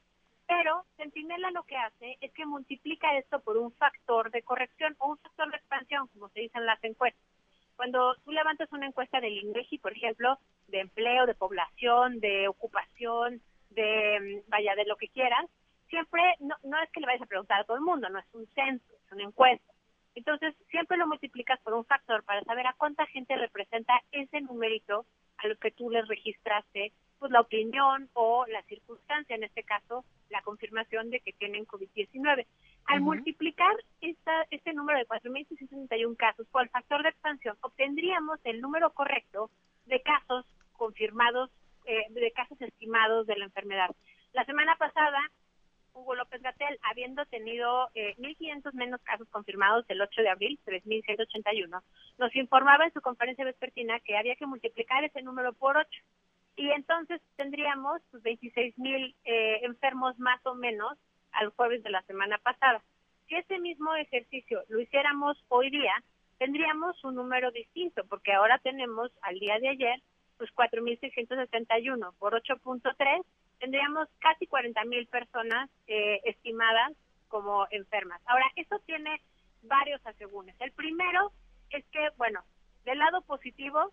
[0.47, 5.11] pero Centinela lo que hace es que multiplica esto por un factor de corrección o
[5.11, 7.23] un factor de expansión, como se dice en las encuestas.
[7.75, 13.41] Cuando tú levantas una encuesta del INEGI, por ejemplo, de empleo, de población, de ocupación,
[13.71, 15.45] de, mm, vaya, de lo que quieras,
[15.89, 18.25] siempre, no, no es que le vayas a preguntar a todo el mundo, no es
[18.33, 19.73] un censo, es una encuesta.
[20.15, 25.05] Entonces, siempre lo multiplicas por un factor para saber a cuánta gente representa ese numerito
[25.37, 30.05] a lo que tú les registraste, pues la opinión o la circunstancia, en este caso,
[30.29, 32.45] la confirmación de que tienen COVID-19.
[32.85, 38.61] Al multiplicar esta, este número de 4.661 casos por el factor de expansión, obtendríamos el
[38.61, 39.49] número correcto
[39.85, 41.49] de casos confirmados,
[41.85, 43.89] eh, de casos estimados de la enfermedad.
[44.33, 45.19] La semana pasada
[45.95, 51.81] Hugo López Gatel, habiendo tenido eh, 1.500 menos casos confirmados el 8 de abril, 3.181,
[52.17, 55.89] nos informaba en su conferencia vespertina que había que multiplicar ese número por 8.
[56.55, 60.97] Y entonces tendríamos pues, 26.000 eh, enfermos más o menos
[61.31, 62.81] al jueves de la semana pasada.
[63.27, 65.93] Si ese mismo ejercicio lo hiciéramos hoy día,
[66.37, 70.01] tendríamos un número distinto, porque ahora tenemos al día de ayer,
[70.37, 73.25] pues 4.671 por 8.3
[73.59, 76.93] tendríamos casi 40 mil personas eh, estimadas
[77.27, 78.21] como enfermas.
[78.25, 79.21] Ahora, eso tiene
[79.63, 80.55] varios asegúnes.
[80.59, 81.31] El primero
[81.69, 82.41] es que, bueno,
[82.83, 83.91] del lado positivo,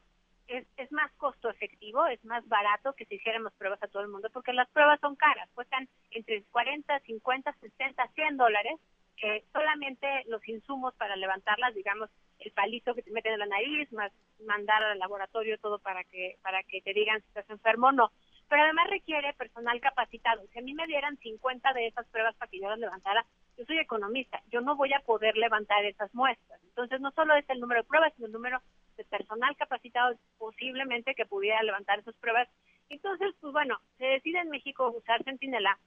[0.48, 4.08] es, es más costo efectivo, es más barato que si hiciéramos pruebas a todo el
[4.08, 8.80] mundo, porque las pruebas son caras, cuestan entre 40, 50, 60, 100 dólares,
[9.16, 13.92] que solamente los insumos para levantarlas, digamos, el palito que te meten en la nariz,
[13.92, 14.12] más
[14.46, 18.10] mandar al laboratorio todo para que para que te digan si estás enfermo o no
[18.52, 20.42] pero además requiere personal capacitado.
[20.52, 23.24] Si a mí me dieran 50 de esas pruebas para que yo las levantara,
[23.56, 26.60] yo soy economista, yo no voy a poder levantar esas muestras.
[26.64, 28.60] Entonces, no solo es el número de pruebas, sino el número
[28.96, 32.48] de personal capacitado posiblemente que pudiera levantar esas pruebas.
[32.88, 35.78] Entonces, pues bueno, se decide en México usar Centinela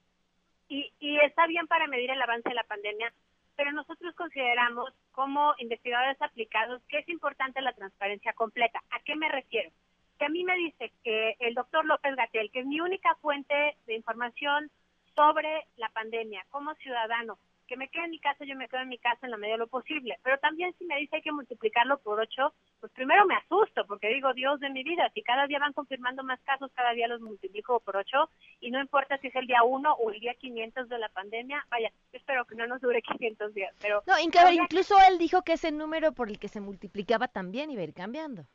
[0.68, 3.14] y, y está bien para medir el avance de la pandemia,
[3.56, 8.82] pero nosotros consideramos como investigadores aplicados que es importante la transparencia completa.
[8.92, 9.72] ¿A qué me refiero?
[10.18, 13.76] que a mí me dice que el doctor López Gatel, que es mi única fuente
[13.86, 14.72] de información
[15.16, 17.38] sobre la pandemia como ciudadano,
[17.68, 19.56] que me quede en mi casa, yo me quedo en mi casa en la medida
[19.56, 20.18] de lo posible.
[20.24, 22.54] Pero también si me dice hay que multiplicarlo por ocho,
[22.96, 26.40] primero me asusto, porque digo, Dios de mi vida, si cada día van confirmando más
[26.42, 28.30] casos, cada día los multiplico por ocho,
[28.62, 31.64] y no importa si es el día uno o el día 500 de la pandemia,
[31.70, 34.02] vaya, yo espero que no nos dure 500 días, pero...
[34.08, 37.86] No, incluso él dijo que ese número por el que se multiplicaba también iba a
[37.86, 38.46] ir cambiando.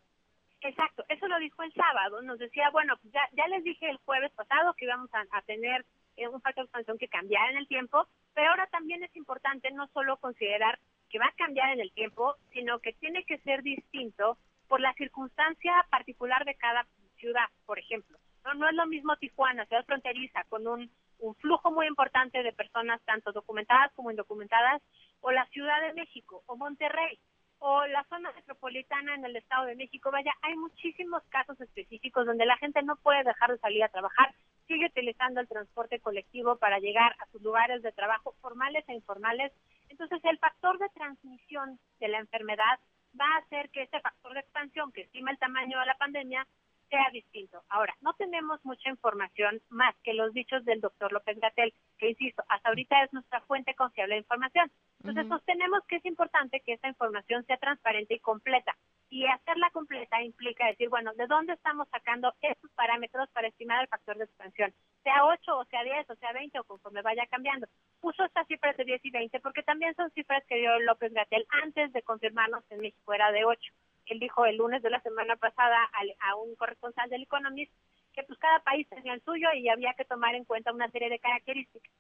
[0.62, 3.96] Exacto, eso lo dijo el sábado, nos decía, bueno, pues ya, ya les dije el
[3.98, 7.66] jueves pasado que íbamos a, tener eh, un factor de expansión que cambiara en el
[7.66, 10.78] tiempo, pero ahora también es importante no solo considerar
[11.10, 14.94] que va a cambiar en el tiempo, sino que tiene que ser distinto por la
[14.94, 18.18] circunstancia particular de cada ciudad, por ejemplo.
[18.56, 23.00] No, es lo mismo Tijuana, ciudad fronteriza, con un, un flujo muy importante de personas,
[23.04, 24.80] tanto documentadas como indocumentadas,
[25.20, 27.18] o la Ciudad de México o Monterrey,
[27.58, 32.46] o la zona metropolitana en el Estado de México, vaya, hay muchísimos casos específicos donde
[32.46, 34.34] la gente no puede dejar de salir a trabajar,
[34.66, 39.52] sigue utilizando el transporte colectivo para llegar a sus lugares de trabajo formales e informales.
[39.90, 42.78] Entonces, el factor de transmisión de la enfermedad
[43.20, 46.46] va a hacer que ese factor de expansión que estima el tamaño de la pandemia
[46.88, 47.62] sea distinto.
[47.68, 52.42] Ahora, no tenemos mucha información más que los dichos del doctor López Gatel, que insisto,
[52.48, 54.70] hasta ahorita es nuestra fuente confiable de información.
[54.98, 58.76] Entonces, sostenemos que es importante que esta información sea transparente y completa.
[59.08, 63.88] Y hacerla completa implica decir, bueno, ¿de dónde estamos sacando estos parámetros para estimar el
[63.88, 64.72] factor de expansión?
[65.02, 67.66] Sea 8 o sea 10 o sea 20 o conforme vaya cambiando.
[68.00, 71.46] Puso estas cifras de 10 y 20 porque también son cifras que dio López Gatel
[71.62, 73.72] antes de confirmarnos que en México era de 8
[74.10, 75.88] él dijo el lunes de la semana pasada
[76.20, 77.72] a, un corresponsal del Economist
[78.12, 81.08] que pues cada país tenía el suyo y había que tomar en cuenta una serie
[81.08, 81.92] de características.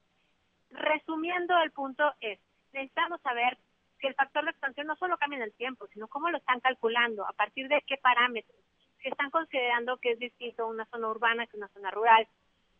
[0.70, 2.40] Resumiendo el punto es,
[2.72, 3.56] necesitamos saber
[4.00, 6.58] si el factor de expansión no solo cambia en el tiempo, sino cómo lo están
[6.58, 8.58] calculando, a partir de qué parámetros,
[9.00, 12.26] si están considerando que es distinto una zona urbana que una zona rural.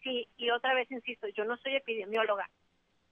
[0.02, 2.48] Sí, y otra vez insisto, yo no soy epidemióloga,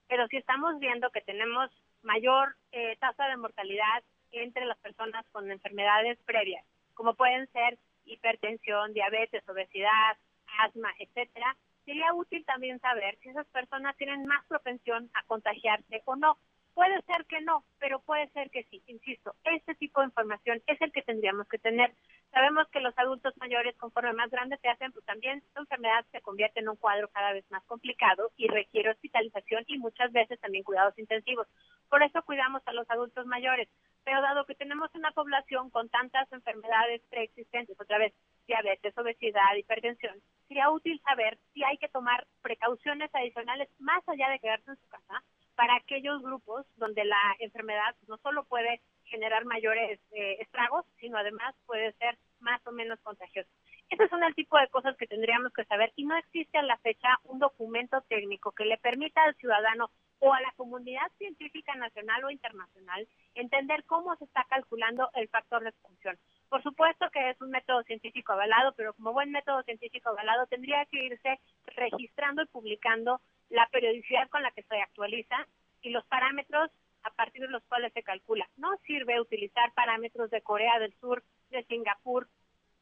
[0.09, 1.69] pero si estamos viendo que tenemos
[2.01, 8.93] mayor eh, tasa de mortalidad entre las personas con enfermedades previas, como pueden ser hipertensión,
[8.93, 10.17] diabetes, obesidad,
[10.65, 16.15] asma, etcétera, sería útil también saber si esas personas tienen más propensión a contagiarse o
[16.15, 16.37] no.
[16.79, 18.81] Puede ser que no, pero puede ser que sí.
[18.87, 21.93] Insisto, este tipo de información es el que tendríamos que tener.
[22.31, 26.21] Sabemos que los adultos mayores, conforme más grandes se hacen, pues también su enfermedad se
[26.21, 30.63] convierte en un cuadro cada vez más complicado y requiere hospitalización y muchas veces también
[30.63, 31.47] cuidados intensivos.
[31.89, 33.67] Por eso cuidamos a los adultos mayores.
[34.05, 38.13] Pero dado que tenemos una población con tantas enfermedades preexistentes, otra vez
[38.47, 40.15] diabetes, obesidad, hipertensión,
[40.47, 44.87] sería útil saber si hay que tomar precauciones adicionales más allá de quedarse en su
[44.87, 45.21] casa
[45.59, 51.53] para aquellos grupos donde la enfermedad no solo puede generar mayores eh, estragos, sino además
[51.65, 53.49] puede ser más o menos contagiosa.
[53.89, 56.77] Ese son el tipo de cosas que tendríamos que saber y no existe a la
[56.77, 62.23] fecha un documento técnico que le permita al ciudadano o a la comunidad científica nacional
[62.23, 63.05] o internacional
[63.35, 66.17] entender cómo se está calculando el factor de expansión.
[66.47, 70.85] Por supuesto que es un método científico avalado, pero como buen método científico avalado tendría
[70.85, 71.37] que irse
[71.75, 75.47] registrando y publicando la periodicidad con la que se actualiza
[75.81, 76.69] y los parámetros
[77.03, 78.47] a partir de los cuales se calcula.
[78.57, 82.27] No sirve utilizar parámetros de Corea del Sur, de Singapur,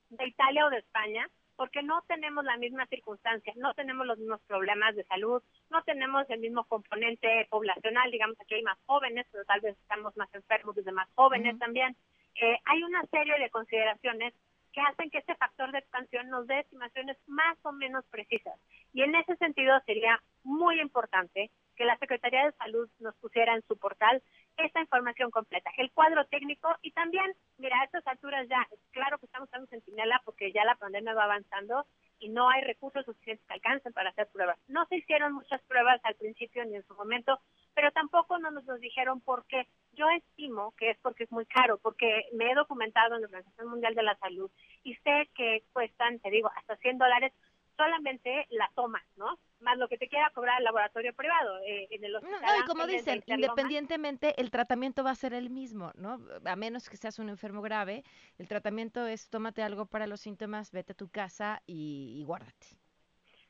[0.09, 4.41] de Italia o de España, porque no tenemos la misma circunstancia, no tenemos los mismos
[4.47, 9.43] problemas de salud, no tenemos el mismo componente poblacional, digamos aquí hay más jóvenes, pero
[9.45, 11.95] tal vez estamos más enfermos desde más jóvenes también.
[12.35, 14.33] Eh, hay una serie de consideraciones
[14.77, 18.53] que hacen que este factor de expansión nos dé estimaciones más o menos precisas.
[18.93, 23.63] Y en ese sentido sería muy importante que la Secretaría de Salud nos pusiera en
[23.67, 24.21] su portal
[24.55, 27.25] esta información completa, el cuadro técnico y también,
[27.57, 31.23] mira, a estas alturas ya, claro que estamos en centinela porque ya la pandemia va
[31.23, 31.87] avanzando
[32.19, 34.59] y no hay recursos suficientes que alcancen para hacer pruebas.
[34.67, 37.39] No se hicieron muchas pruebas al principio ni en su momento,
[37.73, 39.67] pero tampoco no nos los dijeron por qué.
[39.97, 43.67] Yo estimo que es porque es muy caro, porque me he documentado en la Organización
[43.67, 44.49] Mundial de la Salud
[44.83, 47.33] y sé que cuestan, te digo, hasta 100 dólares
[47.75, 49.39] solamente la toma, ¿no?
[49.59, 51.59] Más lo que te quiera cobrar el laboratorio privado.
[51.59, 55.49] Eh, en el hospital no, y como dicen, independientemente, el tratamiento va a ser el
[55.49, 56.19] mismo, ¿no?
[56.45, 58.03] A menos que seas un enfermo grave,
[58.37, 62.67] el tratamiento es tómate algo para los síntomas, vete a tu casa y, y guárdate.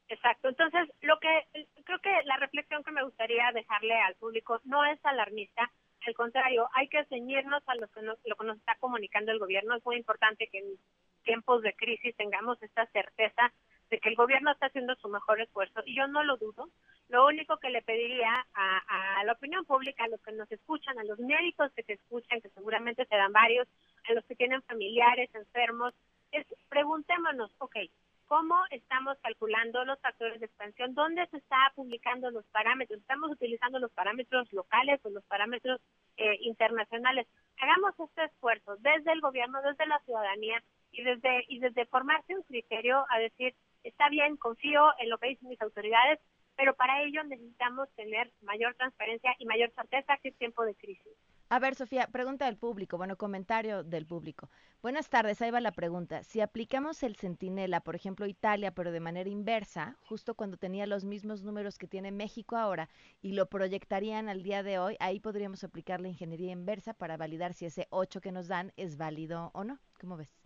[0.10, 0.50] Exacto.
[0.50, 5.00] Entonces, lo que creo que la reflexión que me gustaría dejarle al público no es
[5.04, 5.70] alarmista,
[6.06, 9.40] al contrario, hay que ceñirnos a lo que, nos, lo que nos está comunicando el
[9.40, 9.76] gobierno.
[9.76, 10.78] Es muy importante que en
[11.24, 13.52] tiempos de crisis tengamos esta certeza
[13.90, 16.70] de que el gobierno está haciendo su mejor esfuerzo y yo no lo dudo.
[17.10, 21.04] Lo único que le pediría a, la opinión pública, a los que nos escuchan, a
[21.04, 23.68] los médicos que se escuchan, que seguramente serán varios,
[24.10, 25.94] a los que tienen familiares enfermos,
[26.32, 27.78] es preguntémonos, ok,
[28.28, 30.94] ¿cómo estamos calculando los factores de expansión?
[30.94, 33.00] ¿Dónde se está publicando los parámetros?
[33.00, 35.82] ¿Estamos utilizando los parámetros locales o los parámetros
[36.18, 37.28] eh, internacionales?
[37.60, 40.62] Hagamos este esfuerzo desde el gobierno, desde la ciudadanía
[40.92, 45.30] y desde, y desde formarse un criterio a decir, está bien, confío en lo que
[45.30, 46.20] dicen mis autoridades,
[46.56, 51.14] pero para ello necesitamos tener mayor transparencia y mayor certeza que es tiempo de crisis.
[51.50, 54.50] A ver, Sofía, pregunta del público, bueno, comentario del público.
[54.82, 56.22] Buenas tardes, ahí va la pregunta.
[56.24, 61.06] Si aplicamos el centinela, por ejemplo, Italia, pero de manera inversa, justo cuando tenía los
[61.06, 62.90] mismos números que tiene México ahora,
[63.22, 67.54] y lo proyectarían al día de hoy, ahí podríamos aplicar la ingeniería inversa para validar
[67.54, 69.80] si ese 8 que nos dan es válido o no.
[70.02, 70.38] ¿Cómo ves?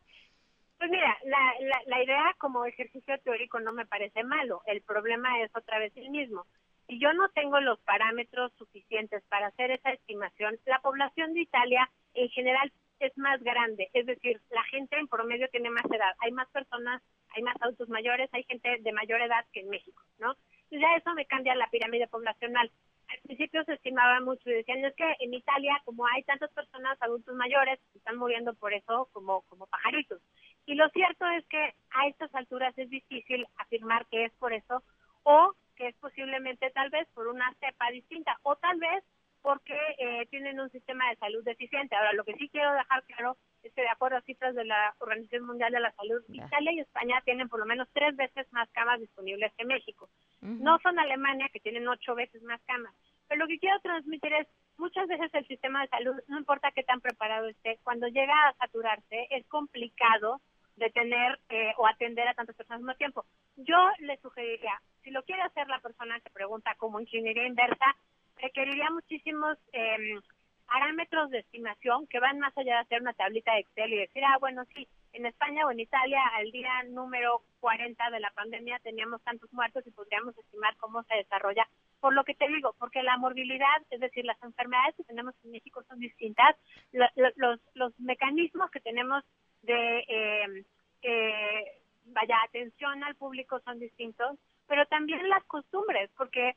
[0.77, 1.53] Pues mira, la,
[1.87, 4.61] la, idea como ejercicio teórico no me parece malo.
[4.65, 6.45] El problema es otra vez el mismo.
[6.91, 11.89] Si yo no tengo los parámetros suficientes para hacer esa estimación, la población de Italia
[12.13, 12.69] en general
[12.99, 13.89] es más grande.
[13.93, 16.13] Es decir, la gente en promedio tiene más edad.
[16.19, 20.03] Hay más personas, hay más adultos mayores, hay gente de mayor edad que en México,
[20.19, 20.35] ¿no?
[20.69, 22.69] Y ya eso me cambia la pirámide poblacional
[23.07, 26.97] al principio se estimaba mucho y decían es que en Italia como hay tantas personas
[27.01, 30.21] adultos mayores están moviendo por eso como como pajaritos
[30.65, 34.81] y lo cierto es que a estas alturas es difícil afirmar que es por eso
[35.23, 39.03] o que es posiblemente tal vez por una cepa distinta o tal vez
[39.41, 41.95] porque eh, tienen un sistema de salud deficiente.
[41.95, 44.93] Ahora, lo que sí quiero dejar claro es que de acuerdo a cifras de la
[44.99, 48.69] Organización Mundial de la Salud, Italia y España tienen por lo menos tres veces más
[48.69, 50.07] camas disponibles que México.
[50.41, 52.93] No son Alemania, que tienen ocho veces más camas.
[53.27, 56.83] Pero lo que quiero transmitir es, muchas veces el sistema de salud, no importa qué
[56.83, 60.39] tan preparado esté, cuando llega a saturarse, es complicado
[60.81, 63.25] detener eh, o atender a tantas personas al mismo tiempo.
[63.55, 67.95] Yo le sugeriría, si lo quiere hacer la persona que pregunta como ingeniería inversa,
[68.37, 70.19] requeriría muchísimos eh,
[70.65, 74.23] parámetros de estimación que van más allá de hacer una tablita de Excel y decir,
[74.25, 78.79] ah, bueno, sí, en España o en Italia al día número 40 de la pandemia
[78.79, 81.67] teníamos tantos muertos y podríamos estimar cómo se desarrolla.
[81.99, 85.51] Por lo que te digo, porque la morbilidad, es decir, las enfermedades que tenemos en
[85.51, 86.55] México son distintas,
[86.91, 89.23] los, los mecanismos que tenemos
[89.61, 90.65] de eh,
[91.03, 94.37] eh, vaya atención al público son distintos,
[94.67, 96.55] pero también las costumbres, porque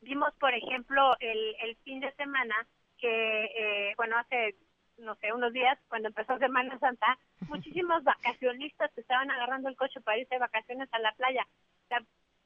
[0.00, 2.54] vimos, por ejemplo, el, el fin de semana
[2.98, 4.54] que, eh, bueno, hace,
[4.98, 7.18] no sé, unos días, cuando empezó Semana Santa,
[7.48, 11.46] muchísimos vacacionistas que estaban agarrando el coche para irse de vacaciones a la playa.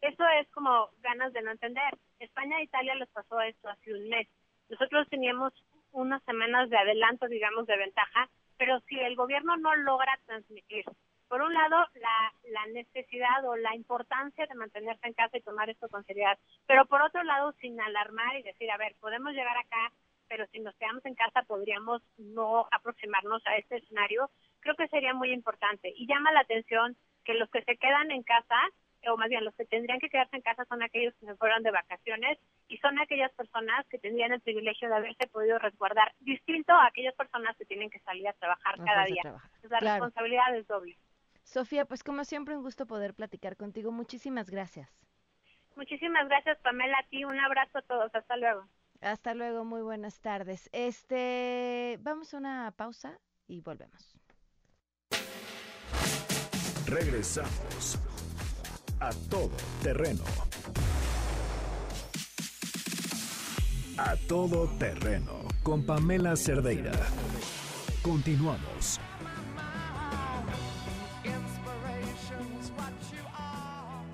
[0.00, 1.96] eso es como ganas de no entender.
[2.18, 4.28] España e Italia les pasó esto hace un mes.
[4.68, 5.52] Nosotros teníamos
[5.92, 10.84] unas semanas de adelanto, digamos, de ventaja, pero si el gobierno no logra transmitir,
[11.28, 15.68] por un lado, la, la necesidad o la importancia de mantenerse en casa y tomar
[15.68, 19.56] esto con seriedad, pero por otro lado, sin alarmar y decir, a ver, podemos llegar
[19.56, 19.92] acá,
[20.28, 24.30] pero si nos quedamos en casa podríamos no aproximarnos a este escenario,
[24.60, 25.92] creo que sería muy importante.
[25.96, 28.56] Y llama la atención que los que se quedan en casa
[29.08, 31.62] o más bien los que tendrían que quedarse en casa son aquellos que se fueron
[31.62, 32.38] de vacaciones
[32.68, 37.14] y son aquellas personas que tendrían el privilegio de haberse podido resguardar, distinto a aquellas
[37.14, 39.22] personas que tienen que salir a trabajar cada día.
[39.68, 40.96] la responsabilidad es doble.
[41.44, 43.92] Sofía, pues como siempre un gusto poder platicar contigo.
[43.92, 44.88] Muchísimas gracias.
[45.76, 46.98] Muchísimas gracias, Pamela.
[46.98, 48.14] A ti un abrazo a todos.
[48.14, 48.66] Hasta luego.
[49.00, 49.64] Hasta luego.
[49.64, 50.70] Muy buenas tardes.
[50.72, 54.16] Este, vamos a una pausa y volvemos.
[56.86, 57.98] Regresamos
[59.04, 59.50] a todo
[59.82, 60.24] terreno.
[63.98, 66.92] A todo terreno con Pamela Cerdeira.
[68.02, 68.98] Continuamos.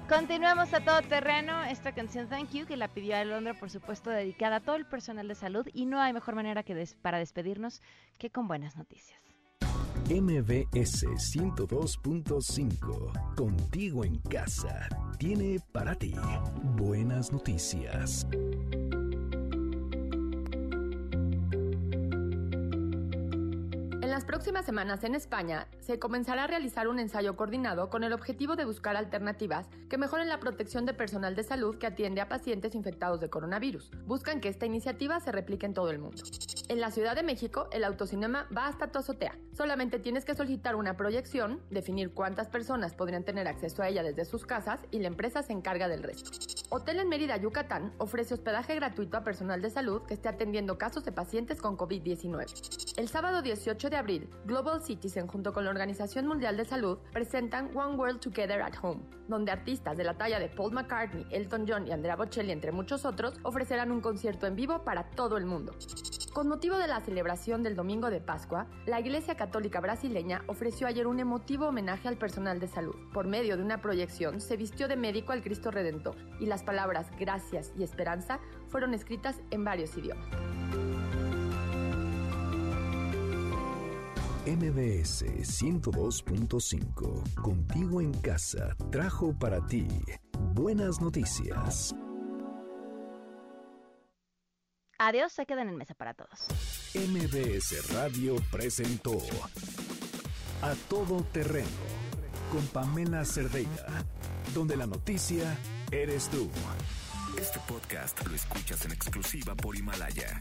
[0.09, 1.63] Continuamos a todo terreno.
[1.63, 5.29] Esta canción Thank You que la pidió Alondra, por supuesto, dedicada a todo el personal
[5.29, 5.69] de salud.
[5.73, 7.81] Y no hay mejor manera que para despedirnos
[8.19, 9.30] que con buenas noticias.
[10.09, 14.89] MBS 102.5, contigo en casa,
[15.19, 16.15] tiene para ti
[16.77, 18.27] buenas noticias.
[24.31, 28.65] Próximas semanas en España se comenzará a realizar un ensayo coordinado con el objetivo de
[28.65, 33.21] buscar alternativas que mejoren la protección de personal de salud que atiende a pacientes infectados
[33.21, 33.91] de coronavirus.
[34.07, 36.23] Buscan que esta iniciativa se replique en todo el mundo.
[36.69, 39.37] En la Ciudad de México, el autocinema va hasta tu azotea.
[39.53, 44.25] Solamente tienes que solicitar una proyección, definir cuántas personas podrían tener acceso a ella desde
[44.25, 46.31] sus casas y la empresa se encarga del resto.
[46.69, 51.05] Hotel en Mérida, Yucatán, ofrece hospedaje gratuito a personal de salud que esté atendiendo casos
[51.05, 52.95] de pacientes con COVID-19.
[52.97, 53.97] El sábado 18 de
[54.45, 59.03] Global Citizen junto con la Organización Mundial de Salud presentan One World Together at Home,
[59.29, 63.05] donde artistas de la talla de Paul McCartney, Elton John y Andrea Bocelli, entre muchos
[63.05, 65.75] otros, ofrecerán un concierto en vivo para todo el mundo.
[66.33, 71.09] Con motivo de la celebración del Domingo de Pascua, la Iglesia Católica Brasileña ofreció ayer
[71.09, 72.95] un emotivo homenaje al personal de salud.
[73.13, 77.09] Por medio de una proyección, se vistió de médico al Cristo Redentor y las palabras
[77.19, 80.29] gracias y esperanza fueron escritas en varios idiomas.
[84.47, 89.87] MBS 102.5, contigo en casa, trajo para ti
[90.55, 91.95] buenas noticias.
[94.99, 96.47] Adiós, se quedan en mesa para todos.
[96.95, 99.19] MBS Radio presentó
[100.63, 101.69] A Todo Terreno
[102.51, 104.07] con Pamela Cerdeira,
[104.55, 105.55] donde la noticia
[105.91, 106.49] eres tú.
[107.39, 110.41] Este podcast lo escuchas en exclusiva por Himalaya.